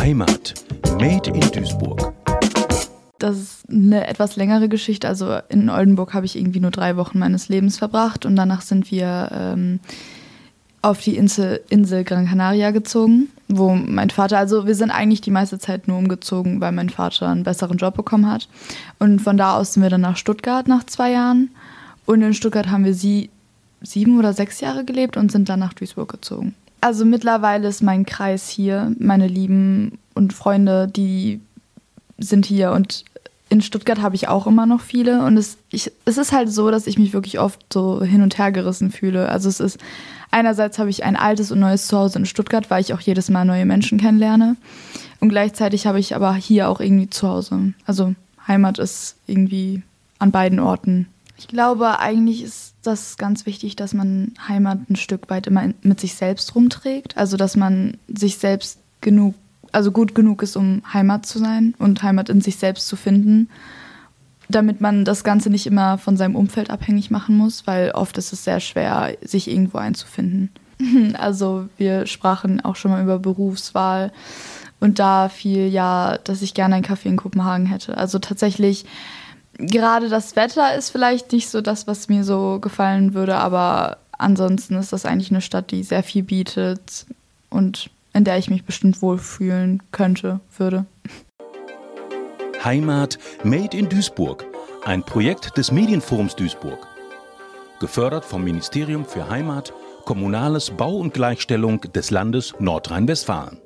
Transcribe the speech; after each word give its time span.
Heimat. 0.00 0.54
Made 0.98 1.28
in 1.28 1.40
Duisburg. 1.52 2.14
Das 3.18 3.36
ist 3.36 3.68
eine 3.68 4.06
etwas 4.06 4.36
längere 4.36 4.70
Geschichte. 4.70 5.06
Also 5.06 5.40
in 5.50 5.68
Oldenburg 5.68 6.14
habe 6.14 6.24
ich 6.24 6.36
irgendwie 6.38 6.60
nur 6.60 6.70
drei 6.70 6.96
Wochen 6.96 7.18
meines 7.18 7.50
Lebens 7.50 7.76
verbracht 7.76 8.24
und 8.24 8.34
danach 8.34 8.62
sind 8.62 8.90
wir 8.90 9.28
ähm, 9.30 9.78
auf 10.80 11.02
die 11.02 11.16
Insel, 11.16 11.60
Insel 11.68 12.04
Gran 12.04 12.26
Canaria 12.26 12.70
gezogen, 12.70 13.28
wo 13.48 13.74
mein 13.74 14.08
Vater, 14.08 14.38
also 14.38 14.66
wir 14.66 14.74
sind 14.74 14.90
eigentlich 14.90 15.20
die 15.20 15.30
meiste 15.30 15.58
Zeit 15.58 15.86
nur 15.86 15.98
umgezogen, 15.98 16.62
weil 16.62 16.72
mein 16.72 16.88
Vater 16.88 17.28
einen 17.28 17.42
besseren 17.42 17.76
Job 17.76 17.94
bekommen 17.94 18.26
hat. 18.26 18.48
Und 18.98 19.20
von 19.20 19.36
da 19.36 19.56
aus 19.56 19.74
sind 19.74 19.82
wir 19.82 19.90
dann 19.90 20.00
nach 20.00 20.16
Stuttgart 20.16 20.66
nach 20.66 20.84
zwei 20.84 21.10
Jahren. 21.10 21.50
Und 22.06 22.22
in 22.22 22.32
Stuttgart 22.32 22.70
haben 22.70 22.86
wir 22.86 22.94
sie 22.94 23.28
sieben 23.82 24.18
oder 24.18 24.32
sechs 24.32 24.62
Jahre 24.62 24.86
gelebt 24.86 25.18
und 25.18 25.30
sind 25.30 25.50
dann 25.50 25.60
nach 25.60 25.74
Duisburg 25.74 26.10
gezogen. 26.10 26.54
Also 26.80 27.04
mittlerweile 27.04 27.68
ist 27.68 27.82
mein 27.82 28.06
Kreis 28.06 28.48
hier, 28.48 28.92
meine 28.98 29.26
Lieben 29.26 29.98
und 30.14 30.32
Freunde, 30.32 30.88
die 30.88 31.40
sind 32.18 32.46
hier 32.46 32.72
und 32.72 33.04
in 33.50 33.60
Stuttgart 33.60 34.00
habe 34.00 34.14
ich 34.14 34.28
auch 34.28 34.46
immer 34.46 34.64
noch 34.64 34.80
viele 34.80 35.24
und 35.24 35.36
es, 35.36 35.58
ich, 35.70 35.90
es 36.04 36.18
ist 36.18 36.32
halt 36.32 36.50
so, 36.50 36.70
dass 36.70 36.86
ich 36.86 36.98
mich 36.98 37.12
wirklich 37.12 37.40
oft 37.40 37.60
so 37.72 38.02
hin 38.02 38.22
und 38.22 38.38
her 38.38 38.52
gerissen 38.52 38.92
fühle. 38.92 39.28
Also 39.28 39.48
es 39.48 39.58
ist 39.58 39.78
einerseits 40.30 40.78
habe 40.78 40.88
ich 40.88 41.04
ein 41.04 41.16
altes 41.16 41.50
und 41.50 41.58
neues 41.58 41.88
Zuhause 41.88 42.20
in 42.20 42.26
Stuttgart, 42.26 42.70
weil 42.70 42.80
ich 42.80 42.94
auch 42.94 43.00
jedes 43.00 43.28
Mal 43.28 43.44
neue 43.44 43.66
Menschen 43.66 43.98
kennenlerne 43.98 44.56
und 45.18 45.30
gleichzeitig 45.30 45.86
habe 45.86 45.98
ich 45.98 46.14
aber 46.14 46.34
hier 46.34 46.68
auch 46.68 46.80
irgendwie 46.80 47.10
Zuhause. 47.10 47.74
Also 47.84 48.14
Heimat 48.46 48.78
ist 48.78 49.16
irgendwie 49.26 49.82
an 50.20 50.30
beiden 50.30 50.60
Orten. 50.60 51.08
Ich 51.36 51.48
glaube, 51.48 51.98
eigentlich 51.98 52.44
ist 52.44 52.69
das 52.82 53.16
ganz 53.16 53.46
wichtig, 53.46 53.76
dass 53.76 53.94
man 53.94 54.32
Heimat 54.48 54.88
ein 54.88 54.96
Stück 54.96 55.28
weit 55.30 55.46
immer 55.46 55.68
mit 55.82 56.00
sich 56.00 56.14
selbst 56.14 56.54
rumträgt. 56.54 57.16
Also 57.16 57.36
dass 57.36 57.56
man 57.56 57.98
sich 58.08 58.38
selbst 58.38 58.78
genug 59.00 59.34
also 59.72 59.92
gut 59.92 60.14
genug 60.14 60.42
ist, 60.42 60.56
um 60.56 60.82
Heimat 60.92 61.26
zu 61.26 61.38
sein 61.38 61.74
und 61.78 62.02
Heimat 62.02 62.28
in 62.28 62.40
sich 62.40 62.56
selbst 62.56 62.88
zu 62.88 62.96
finden, 62.96 63.48
damit 64.48 64.80
man 64.80 65.04
das 65.04 65.24
Ganze 65.24 65.50
nicht 65.50 65.66
immer 65.66 65.98
von 65.98 66.16
seinem 66.16 66.36
Umfeld 66.36 66.70
abhängig 66.70 67.10
machen 67.10 67.36
muss, 67.36 67.66
weil 67.66 67.92
oft 67.92 68.18
ist 68.18 68.32
es 68.32 68.44
sehr 68.44 68.60
schwer, 68.60 69.16
sich 69.22 69.50
irgendwo 69.50 69.78
einzufinden. 69.78 70.50
Also 71.18 71.68
wir 71.76 72.06
sprachen 72.06 72.62
auch 72.62 72.74
schon 72.74 72.90
mal 72.90 73.02
über 73.02 73.18
Berufswahl 73.18 74.12
und 74.80 74.98
da 74.98 75.28
fiel 75.28 75.68
ja, 75.68 76.16
dass 76.24 76.40
ich 76.40 76.54
gerne 76.54 76.76
ein 76.76 76.84
Café 76.84 77.04
in 77.04 77.18
Kopenhagen 77.18 77.66
hätte. 77.66 77.98
Also 77.98 78.18
tatsächlich, 78.18 78.86
gerade 79.66 80.08
das 80.08 80.36
Wetter 80.36 80.74
ist 80.74 80.90
vielleicht 80.90 81.32
nicht 81.32 81.48
so 81.48 81.60
das, 81.60 81.86
was 81.86 82.08
mir 82.08 82.24
so 82.24 82.58
gefallen 82.60 83.14
würde, 83.14 83.36
aber 83.36 83.98
ansonsten 84.12 84.76
ist 84.76 84.92
das 84.92 85.06
eigentlich 85.06 85.30
eine 85.30 85.40
Stadt, 85.40 85.70
die 85.70 85.82
sehr 85.82 86.02
viel 86.02 86.22
bietet 86.22 87.06
und 87.48 87.90
in 88.12 88.24
der 88.24 88.38
ich 88.38 88.50
mich 88.50 88.64
bestimmt 88.64 89.02
wohlfühlen 89.02 89.82
könnte, 89.92 90.40
würde. 90.56 90.84
Heimat 92.62 93.18
Made 93.42 93.76
in 93.76 93.88
Duisburg, 93.88 94.44
ein 94.84 95.02
Projekt 95.02 95.56
des 95.56 95.72
Medienforums 95.72 96.36
Duisburg. 96.36 96.86
Gefördert 97.80 98.24
vom 98.24 98.44
Ministerium 98.44 99.06
für 99.06 99.30
Heimat, 99.30 99.72
Kommunales 100.04 100.70
Bau 100.70 100.96
und 100.96 101.14
Gleichstellung 101.14 101.80
des 101.80 102.10
Landes 102.10 102.54
Nordrhein-Westfalen. 102.58 103.58